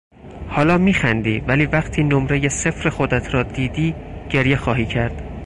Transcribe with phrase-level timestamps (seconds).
[0.49, 3.95] حالا میخندی ولی وقتی نمرهی صفر خودت را دیدی
[4.29, 5.33] گریه خواهی کرد!